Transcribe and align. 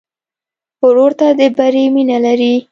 ورور 0.85 1.11
ته 1.19 1.27
د 1.39 1.41
بری 1.57 1.85
مینه 1.93 2.17
لرې. 2.25 2.55